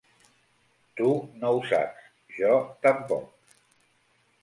Tu 1.01 1.11
no 1.43 1.53
ho 1.57 1.61
saps; 1.73 2.09
jo, 2.41 2.59
tampoc. 2.89 3.33